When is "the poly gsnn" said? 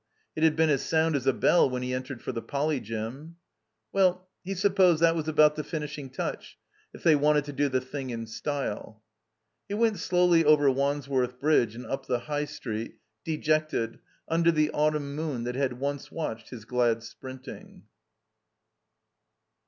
2.31-3.35